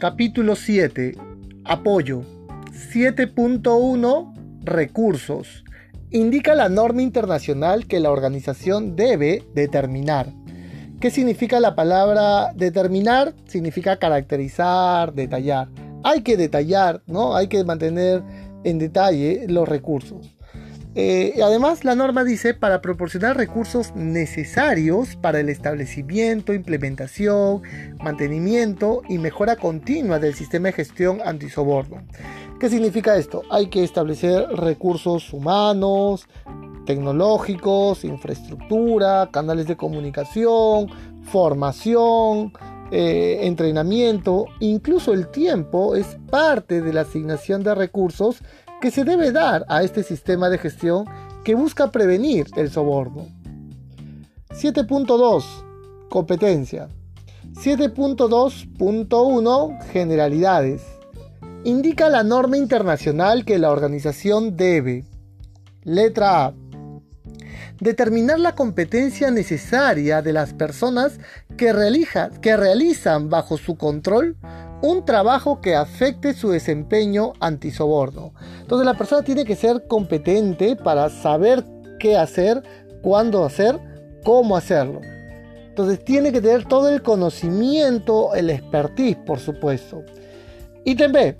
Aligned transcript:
Capítulo 0.00 0.56
7. 0.56 1.14
Apoyo. 1.66 2.22
7.1. 2.72 4.62
Recursos. 4.64 5.62
Indica 6.10 6.54
la 6.54 6.70
norma 6.70 7.02
internacional 7.02 7.86
que 7.86 8.00
la 8.00 8.10
organización 8.10 8.96
debe 8.96 9.44
determinar. 9.54 10.32
¿Qué 11.00 11.10
significa 11.10 11.60
la 11.60 11.74
palabra 11.74 12.54
determinar? 12.54 13.34
Significa 13.46 13.98
caracterizar, 13.98 15.12
detallar. 15.12 15.68
Hay 16.02 16.22
que 16.22 16.38
detallar, 16.38 17.02
¿no? 17.06 17.36
Hay 17.36 17.48
que 17.48 17.62
mantener 17.62 18.22
en 18.64 18.78
detalle 18.78 19.44
los 19.48 19.68
recursos. 19.68 20.34
Eh, 20.96 21.34
además, 21.42 21.84
la 21.84 21.94
norma 21.94 22.24
dice 22.24 22.52
para 22.52 22.80
proporcionar 22.80 23.36
recursos 23.36 23.94
necesarios 23.94 25.16
para 25.16 25.38
el 25.38 25.48
establecimiento, 25.48 26.52
implementación, 26.52 27.62
mantenimiento 28.02 29.02
y 29.08 29.18
mejora 29.18 29.56
continua 29.56 30.18
del 30.18 30.34
sistema 30.34 30.68
de 30.68 30.72
gestión 30.72 31.20
antisoborno. 31.24 32.02
¿Qué 32.58 32.68
significa 32.68 33.16
esto? 33.16 33.42
Hay 33.50 33.68
que 33.68 33.84
establecer 33.84 34.48
recursos 34.50 35.32
humanos, 35.32 36.26
tecnológicos, 36.86 38.04
infraestructura, 38.04 39.30
canales 39.32 39.66
de 39.66 39.76
comunicación, 39.76 40.90
formación, 41.22 42.52
eh, 42.90 43.40
entrenamiento, 43.42 44.46
incluso 44.58 45.12
el 45.12 45.28
tiempo 45.28 45.94
es 45.94 46.16
parte 46.30 46.80
de 46.80 46.92
la 46.92 47.02
asignación 47.02 47.62
de 47.62 47.74
recursos 47.74 48.42
que 48.80 48.90
se 48.90 49.04
debe 49.04 49.30
dar 49.30 49.66
a 49.68 49.82
este 49.82 50.02
sistema 50.02 50.48
de 50.48 50.58
gestión 50.58 51.04
que 51.44 51.54
busca 51.54 51.90
prevenir 51.90 52.46
el 52.56 52.70
soborno. 52.70 53.26
7.2 54.50 55.44
Competencia. 56.08 56.88
7.2.1 57.54 59.82
Generalidades. 59.92 60.82
Indica 61.64 62.08
la 62.08 62.24
norma 62.24 62.56
internacional 62.56 63.44
que 63.44 63.58
la 63.58 63.70
organización 63.70 64.56
debe. 64.56 65.04
Letra 65.84 66.46
A. 66.46 66.54
Determinar 67.80 68.38
la 68.38 68.54
competencia 68.54 69.30
necesaria 69.30 70.20
de 70.20 70.34
las 70.34 70.52
personas 70.52 71.18
que, 71.56 71.72
realizan 71.72 73.30
bajo 73.30 73.56
su 73.56 73.76
control 73.76 74.36
un 74.82 75.04
trabajo 75.06 75.62
que 75.62 75.74
afecte 75.74 76.34
su 76.34 76.50
desempeño 76.50 77.32
antisoborno. 77.40 78.34
Entonces 78.60 78.84
la 78.84 78.98
persona 78.98 79.22
tiene 79.22 79.46
que 79.46 79.56
ser 79.56 79.86
competente 79.86 80.76
para 80.76 81.08
saber 81.08 81.64
qué 81.98 82.18
hacer, 82.18 82.62
cuándo 83.02 83.44
hacer, 83.44 83.78
cómo 84.24 84.56
hacerlo. 84.56 85.00
Entonces 85.68 86.04
tiene 86.04 86.32
que 86.32 86.42
tener 86.42 86.66
todo 86.66 86.90
el 86.90 87.02
conocimiento, 87.02 88.34
el 88.34 88.50
expertise, 88.50 89.16
por 89.16 89.38
supuesto. 89.38 90.04
Ítem 90.84 91.12
B. 91.12 91.36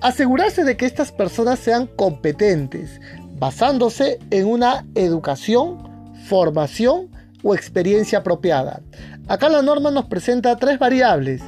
Asegurarse 0.00 0.64
de 0.64 0.76
que 0.76 0.86
estas 0.86 1.12
personas 1.12 1.60
sean 1.60 1.86
competentes, 1.86 3.00
basándose 3.38 4.18
en 4.30 4.46
una 4.46 4.86
educación, 4.94 5.78
formación 6.26 7.10
o 7.42 7.54
experiencia 7.54 8.18
apropiada. 8.18 8.80
Acá 9.28 9.48
la 9.48 9.62
norma 9.62 9.90
nos 9.90 10.06
presenta 10.06 10.56
tres 10.56 10.78
variables 10.78 11.42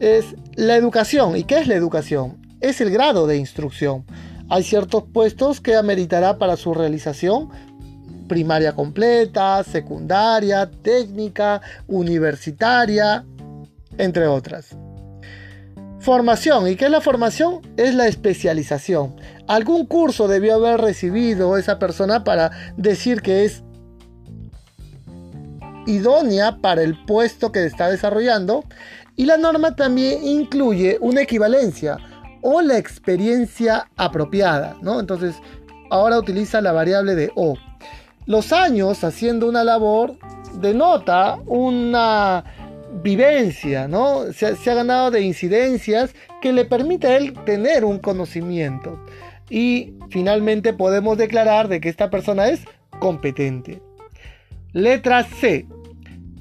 es 0.00 0.34
la 0.54 0.76
educación. 0.76 1.36
¿Y 1.36 1.44
qué 1.44 1.58
es 1.58 1.66
la 1.66 1.74
educación? 1.74 2.38
Es 2.60 2.80
el 2.80 2.90
grado 2.90 3.26
de 3.26 3.36
instrucción. 3.36 4.04
Hay 4.48 4.62
ciertos 4.62 5.04
puestos 5.12 5.60
que 5.60 5.76
ameritará 5.76 6.38
para 6.38 6.56
su 6.56 6.74
realización 6.74 7.50
primaria 8.28 8.74
completa, 8.74 9.64
secundaria, 9.64 10.70
técnica, 10.82 11.62
universitaria, 11.86 13.24
entre 13.96 14.26
otras. 14.26 14.76
Formación. 16.00 16.68
¿Y 16.68 16.76
qué 16.76 16.86
es 16.86 16.90
la 16.90 17.00
formación? 17.00 17.62
Es 17.76 17.94
la 17.94 18.06
especialización. 18.06 19.16
Algún 19.48 19.86
curso 19.86 20.28
debió 20.28 20.56
haber 20.56 20.80
recibido 20.80 21.56
esa 21.56 21.78
persona 21.78 22.22
para 22.22 22.50
decir 22.76 23.22
que 23.22 23.46
es 23.46 23.64
idónea 25.86 26.58
para 26.58 26.82
el 26.82 27.02
puesto 27.06 27.50
que 27.50 27.64
está 27.64 27.88
desarrollando 27.88 28.64
y 29.16 29.24
la 29.24 29.38
norma 29.38 29.74
también 29.74 30.22
incluye 30.22 30.98
una 31.00 31.22
equivalencia 31.22 31.96
o 32.42 32.60
la 32.60 32.76
experiencia 32.76 33.88
apropiada, 33.96 34.76
¿no? 34.82 35.00
Entonces, 35.00 35.34
ahora 35.90 36.18
utiliza 36.18 36.60
la 36.60 36.72
variable 36.72 37.14
de 37.14 37.32
O. 37.34 37.56
Los 38.26 38.52
años 38.52 39.02
haciendo 39.02 39.48
una 39.48 39.64
labor 39.64 40.18
denota 40.60 41.38
una 41.46 42.44
vivencia, 43.02 43.88
¿no? 43.88 44.30
Se, 44.32 44.56
se, 44.56 44.70
ha 44.70 44.74
ganado 44.74 45.10
de 45.10 45.22
incidencias 45.22 46.14
que 46.42 46.52
le 46.52 46.66
permite 46.66 47.06
a 47.06 47.16
él 47.16 47.32
tener 47.44 47.86
un 47.86 47.98
conocimiento. 47.98 49.00
Y 49.50 49.94
finalmente 50.10 50.72
podemos 50.72 51.16
declarar 51.16 51.68
de 51.68 51.80
que 51.80 51.88
esta 51.88 52.10
persona 52.10 52.48
es 52.48 52.60
competente. 52.98 53.80
Letra 54.72 55.24
C. 55.24 55.66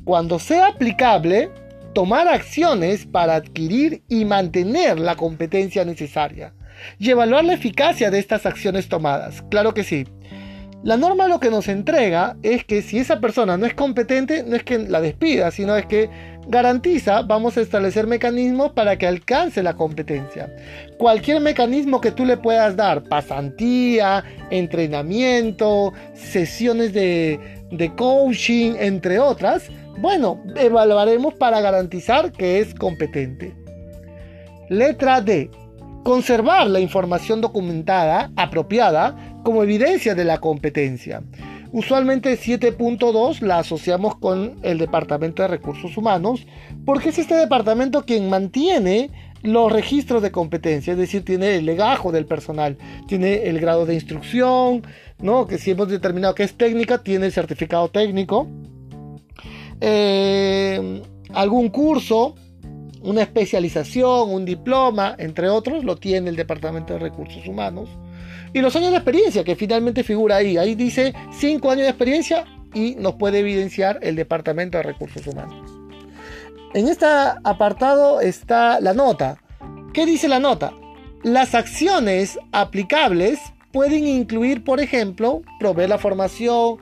Cuando 0.04 0.40
sea 0.40 0.68
aplicable, 0.68 1.50
tomar 1.94 2.28
acciones 2.28 3.06
para 3.06 3.36
adquirir 3.36 4.04
y 4.08 4.26
mantener 4.26 5.00
la 5.00 5.16
competencia 5.16 5.84
necesaria 5.84 6.54
y 7.00 7.10
evaluar 7.10 7.44
la 7.44 7.54
eficacia 7.54 8.12
de 8.12 8.20
estas 8.20 8.46
acciones 8.46 8.88
tomadas. 8.88 9.42
Claro 9.50 9.74
que 9.74 9.84
sí. 9.84 10.06
La 10.84 10.96
norma 10.96 11.28
lo 11.28 11.40
que 11.40 11.50
nos 11.50 11.68
entrega 11.68 12.38
es 12.44 12.64
que 12.64 12.82
si 12.82 13.00
esa 13.00 13.20
persona 13.20 13.58
no 13.58 13.66
es 13.66 13.74
competente, 13.74 14.44
no 14.44 14.56
es 14.56 14.64
que 14.64 14.78
la 14.78 15.02
despida, 15.02 15.52
sino 15.52 15.76
es 15.76 15.86
que 15.86 16.10
garantiza, 16.48 17.24
vamos 17.24 17.58
a 17.58 17.62
establecer 17.62 18.08
mecanismos 18.08 18.72
para 18.72 18.98
que 18.98 19.08
alcance 19.08 19.62
la 19.64 19.76
competencia. 19.76 20.54
Cualquier 20.98 21.42
mecanismo 21.42 22.00
que 22.00 22.12
tú 22.12 22.26
le 22.26 22.38
puedas 22.38 22.76
dar, 22.76 23.04
pasantía, 23.04 24.24
entrenamiento, 24.50 25.94
sesiones 26.14 26.94
de, 26.94 27.40
de 27.72 27.94
coaching, 27.96 28.76
entre 28.80 29.20
otras, 29.20 29.70
bueno, 30.00 30.42
evaluaremos 30.56 31.34
para 31.34 31.60
garantizar 31.60 32.32
que 32.32 32.60
es 32.60 32.74
competente. 32.76 33.54
Letra 34.70 35.22
D. 35.22 35.50
Conservar 36.04 36.68
la 36.68 36.80
información 36.80 37.42
documentada 37.42 38.32
apropiada 38.38 39.27
como 39.48 39.64
evidencia 39.64 40.14
de 40.14 40.26
la 40.26 40.40
competencia. 40.40 41.24
Usualmente 41.72 42.38
7.2 42.38 43.40
la 43.40 43.60
asociamos 43.60 44.18
con 44.18 44.58
el 44.62 44.78
Departamento 44.78 45.42
de 45.42 45.48
Recursos 45.48 45.96
Humanos 45.96 46.46
porque 46.86 47.10
es 47.10 47.18
este 47.18 47.36
departamento 47.36 48.04
quien 48.04 48.30
mantiene 48.30 49.10
los 49.44 49.72
registros 49.72 50.22
de 50.22 50.32
competencia, 50.32 50.92
es 50.92 51.00
decir, 51.00 51.24
tiene 51.24 51.56
el 51.56 51.66
legajo 51.66 52.12
del 52.12 52.26
personal, 52.26 52.78
tiene 53.08 53.48
el 53.48 53.62
grado 53.62 53.86
de 53.86 53.94
instrucción, 53.94 54.86
¿no? 55.20 55.48
que 55.48 55.58
si 55.60 55.72
hemos 55.72 55.88
determinado 55.88 56.36
que 56.36 56.44
es 56.44 56.58
técnica, 56.58 56.98
tiene 56.98 57.28
el 57.28 57.32
certificado 57.32 57.88
técnico, 57.88 58.50
eh, 59.80 61.02
algún 61.34 61.70
curso, 61.70 62.36
una 63.02 63.22
especialización, 63.22 64.30
un 64.30 64.44
diploma, 64.44 65.16
entre 65.18 65.48
otros, 65.48 65.86
lo 65.86 65.96
tiene 65.96 66.32
el 66.32 66.36
Departamento 66.36 66.92
de 66.96 67.00
Recursos 67.00 67.48
Humanos. 67.48 67.88
Y 68.54 68.62
los 68.62 68.76
años 68.76 68.92
de 68.92 68.98
experiencia, 68.98 69.44
que 69.44 69.56
finalmente 69.56 70.04
figura 70.04 70.38
ahí. 70.38 70.58
Ahí 70.58 70.76
dice 70.76 71.14
5 71.38 71.72
años 71.72 71.84
de 71.84 71.90
experiencia 71.90 72.46
y 72.74 72.96
nos 72.96 73.16
puede 73.16 73.40
evidenciar 73.40 74.00
el 74.02 74.16
Departamento 74.16 74.78
de 74.78 74.84
Recursos 74.84 75.26
Humanos. 75.28 75.56
En 76.74 76.88
este 76.88 77.06
apartado 77.06 78.22
está 78.22 78.80
la 78.82 78.94
nota. 78.94 79.38
¿Qué 79.94 80.06
dice 80.06 80.28
la 80.28 80.40
nota? 80.40 80.74
Las 81.24 81.56
acciones 81.56 82.38
aplicables 82.52 83.40
pueden 83.72 84.08
incluir, 84.08 84.64
por 84.64 84.80
ejemplo, 84.80 85.42
proveer 85.60 85.90
la 85.90 85.98
formación, 85.98 86.78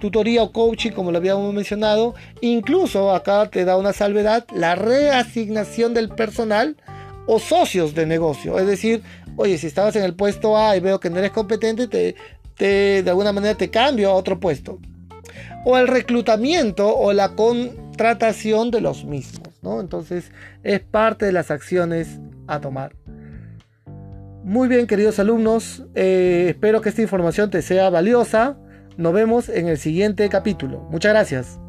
tutoría 0.00 0.42
o 0.42 0.52
coaching, 0.52 0.92
como 0.92 1.12
lo 1.12 1.18
habíamos 1.18 1.52
mencionado. 1.52 2.14
Incluso 2.40 3.14
acá 3.14 3.50
te 3.50 3.64
da 3.64 3.76
una 3.76 3.92
salvedad, 3.92 4.46
la 4.54 4.74
reasignación 4.74 5.94
del 5.94 6.10
personal 6.10 6.76
o 7.26 7.38
socios 7.38 7.94
de 7.94 8.06
negocio. 8.06 8.58
Es 8.58 8.66
decir, 8.66 9.02
oye, 9.36 9.58
si 9.58 9.66
estabas 9.66 9.96
en 9.96 10.04
el 10.04 10.14
puesto 10.14 10.56
A 10.56 10.76
y 10.76 10.80
veo 10.80 11.00
que 11.00 11.10
no 11.10 11.18
eres 11.18 11.30
competente, 11.30 11.88
te, 11.88 12.14
te, 12.56 13.02
de 13.02 13.10
alguna 13.10 13.32
manera 13.32 13.56
te 13.56 13.70
cambio 13.70 14.10
a 14.10 14.14
otro 14.14 14.38
puesto. 14.40 14.78
O 15.64 15.78
el 15.78 15.88
reclutamiento 15.88 16.94
o 16.94 17.12
la 17.12 17.34
contratación 17.34 18.70
de 18.70 18.80
los 18.80 19.04
mismos. 19.04 19.48
¿no? 19.62 19.80
Entonces 19.80 20.30
es 20.62 20.80
parte 20.80 21.26
de 21.26 21.32
las 21.32 21.50
acciones 21.50 22.20
a 22.46 22.60
tomar. 22.60 22.94
Muy 24.44 24.68
bien, 24.68 24.86
queridos 24.86 25.18
alumnos, 25.18 25.84
eh, 25.94 26.48
espero 26.50 26.82
que 26.82 26.90
esta 26.90 27.00
información 27.00 27.48
te 27.48 27.62
sea 27.62 27.88
valiosa. 27.88 28.58
Nos 28.98 29.14
vemos 29.14 29.48
en 29.48 29.68
el 29.68 29.78
siguiente 29.78 30.28
capítulo. 30.28 30.86
Muchas 30.90 31.12
gracias. 31.12 31.63